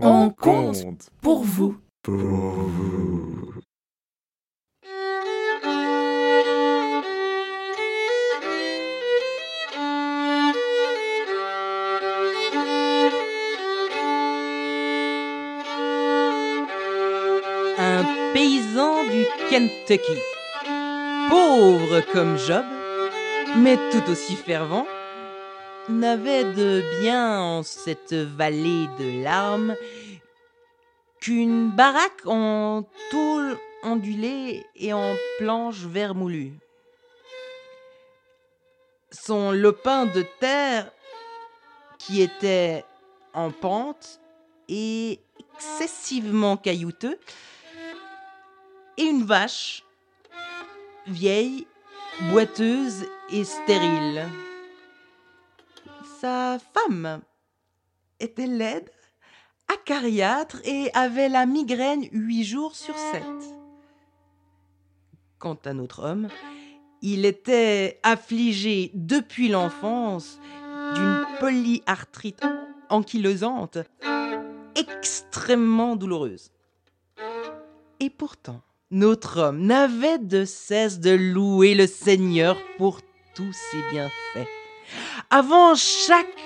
[0.00, 1.76] On compte pour vous.
[2.02, 3.54] Pour vous.
[17.78, 20.02] Un paysan du Kentucky,
[21.28, 22.64] pauvre comme Job,
[23.58, 24.86] mais tout aussi fervent,
[25.88, 29.76] n'avait de bien en cette vallée de larmes
[31.20, 36.52] qu'une baraque en tôle ondulée et en planches vermoulues.
[39.10, 40.90] Son lopin de terre,
[41.98, 42.84] qui était
[43.32, 44.20] en pente
[44.68, 45.20] et
[45.54, 47.18] excessivement caillouteux,
[48.96, 49.84] et une vache,
[51.06, 51.66] vieille,
[52.30, 54.24] boiteuse et stérile.
[56.24, 57.20] Sa femme
[58.18, 58.88] était laide,
[59.68, 63.22] acariâtre et avait la migraine huit jours sur sept.
[65.38, 66.28] Quant à notre homme,
[67.02, 70.40] il était affligé depuis l'enfance
[70.94, 72.40] d'une polyarthrite
[72.88, 73.76] ankylosante
[74.76, 76.52] extrêmement douloureuse.
[78.00, 83.02] Et pourtant, notre homme n'avait de cesse de louer le Seigneur pour
[83.34, 84.63] tous ses bienfaits.
[85.30, 86.36] Avant chaque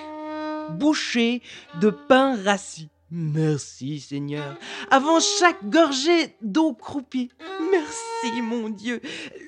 [0.70, 1.42] bouchée
[1.80, 4.56] de pain rassis, merci Seigneur.
[4.90, 7.30] Avant chaque gorgée d'eau croupie,
[7.70, 9.00] merci mon Dieu.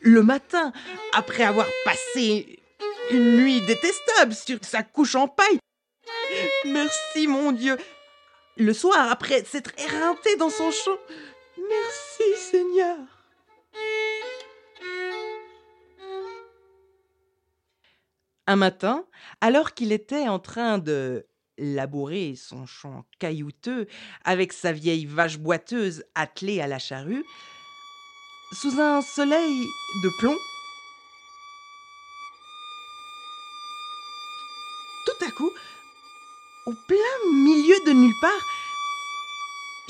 [0.03, 0.73] Le matin,
[1.13, 2.59] après avoir passé
[3.11, 5.59] une nuit détestable sur sa couche en paille,
[6.65, 7.77] merci mon Dieu.
[8.57, 10.99] Le soir, après s'être éreinté dans son champ,
[11.57, 12.97] merci Seigneur.
[18.51, 19.05] Un matin,
[19.41, 21.25] alors qu'il était en train de
[21.57, 23.87] labourer son champ caillouteux
[24.25, 27.25] avec sa vieille vache boiteuse attelée à la charrue,
[28.61, 29.55] sous un soleil
[30.03, 30.37] de plomb,
[35.07, 35.53] tout à coup,
[36.67, 38.47] au plein milieu de nulle part,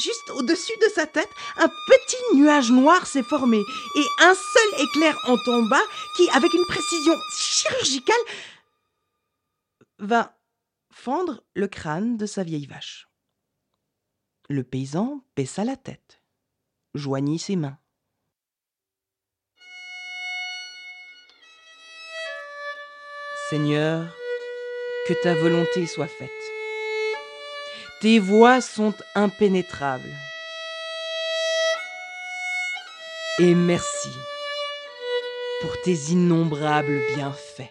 [0.01, 5.17] juste au-dessus de sa tête, un petit nuage noir s'est formé et un seul éclair
[5.29, 5.81] en tomba
[6.17, 8.17] qui, avec une précision chirurgicale,
[9.99, 10.37] va
[10.93, 13.09] fendre le crâne de sa vieille vache.
[14.49, 16.23] Le paysan baissa la tête,
[16.95, 17.79] joignit ses mains.
[23.51, 24.07] Seigneur,
[25.07, 26.60] que ta volonté soit faite.
[28.01, 30.17] Tes voies sont impénétrables.
[33.39, 34.09] Et merci
[35.61, 37.71] pour tes innombrables bienfaits.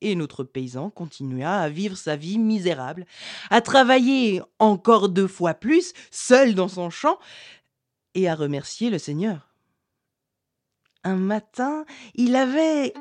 [0.00, 3.06] Et notre paysan continua à vivre sa vie misérable,
[3.48, 7.20] à travailler encore deux fois plus, seul dans son champ,
[8.14, 9.48] et à remercier le Seigneur.
[11.04, 11.84] Un matin,
[12.16, 12.94] il avait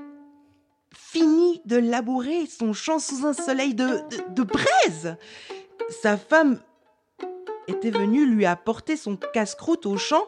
[0.94, 5.18] fini de labourer son champ sous un soleil de, de, braise.
[6.02, 6.62] Sa femme
[7.68, 10.28] était venue lui apporter son casse-croûte au champ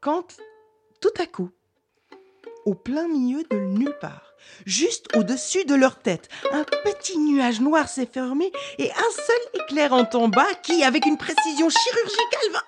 [0.00, 0.36] quand,
[1.00, 1.50] tout à coup,
[2.66, 4.34] au plein milieu de nulle part,
[4.66, 9.94] juste au-dessus de leur tête, un petit nuage noir s'est fermé et un seul éclair
[9.94, 12.62] en tomba qui, avec une précision chirurgicale, va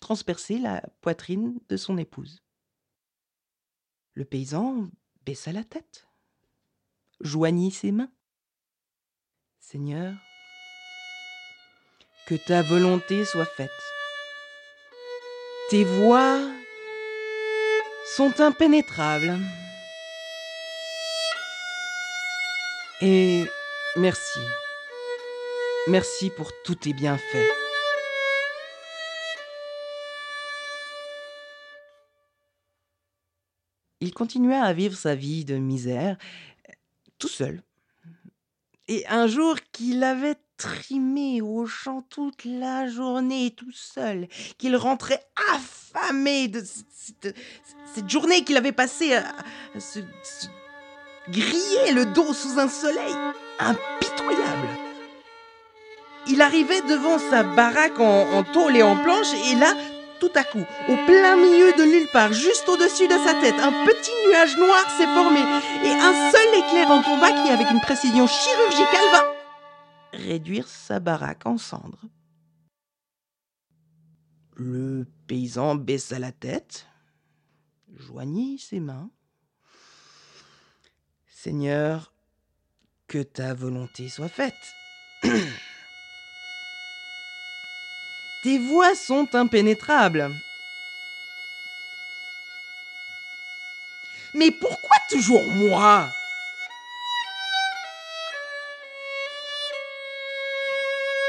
[0.00, 2.42] transpercer la poitrine de son épouse.
[4.14, 4.88] Le paysan
[5.24, 6.08] baissa la tête
[7.22, 8.10] joignit ses mains.
[9.58, 10.12] Seigneur,
[12.26, 13.70] que ta volonté soit faite.
[15.70, 16.40] Tes voies
[18.16, 19.38] sont impénétrables.
[23.00, 23.44] Et
[23.96, 24.40] merci.
[25.88, 27.48] Merci pour tous tes bienfaits.
[34.00, 36.16] Il continua à vivre sa vie de misère
[37.22, 37.62] tout seul.
[38.88, 44.26] Et un jour qu'il avait trimé au champ toute la journée tout seul,
[44.58, 45.24] qu'il rentrait
[45.54, 49.24] affamé de cette, journée qu'il avait passée à,
[49.78, 50.00] se
[51.28, 53.14] griller le dos sous un soleil
[53.60, 54.68] impitoyable.
[56.26, 59.76] Il arrivait devant sa baraque en, en tôle et en planche, et là,
[60.22, 63.72] tout à coup, au plein milieu de nulle part, juste au-dessus de sa tête, un
[63.84, 68.28] petit nuage noir s'est formé et un seul éclair en tomba qui, avec une précision
[68.28, 69.24] chirurgicale, va
[70.12, 72.04] réduire sa baraque en cendres.
[74.54, 76.86] Le paysan baissa la tête,
[77.96, 79.10] joignit ses mains.
[81.26, 82.12] Seigneur,
[83.08, 84.54] Que ta volonté soit faite.
[88.42, 90.30] Tes voies sont impénétrables.
[94.34, 96.08] Mais pourquoi toujours moi?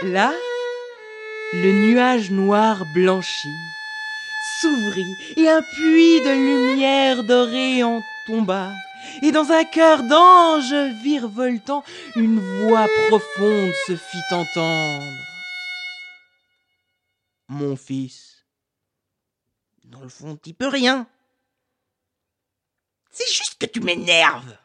[0.01, 0.33] Là,
[1.53, 3.47] le nuage noir blanchit,
[4.59, 8.71] s'ouvrit et un puits de lumière dorée en tomba.
[9.21, 10.73] Et dans un cœur d'ange
[11.03, 11.83] virevoltant,
[12.15, 15.32] une voix profonde se fit entendre.
[17.49, 18.45] Mon fils,
[19.83, 21.07] dans le fond, t'y peux rien.
[23.11, 24.57] C'est juste que tu m'énerves.